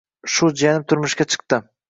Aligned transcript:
Shu 0.35 0.49
jiyanim 0.61 0.87
turmushga 0.93 1.29
chiqdi. 1.35 1.63